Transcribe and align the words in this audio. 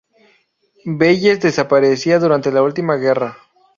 Veyes 0.97 1.39
desaparecía 1.41 2.17
durante 2.17 2.51
la 2.51 2.63
última 2.63 2.95
guerra. 2.95 3.37